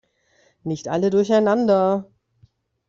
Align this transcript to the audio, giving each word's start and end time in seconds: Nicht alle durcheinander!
Nicht 0.63 0.87
alle 0.87 1.11
durcheinander! 1.11 2.09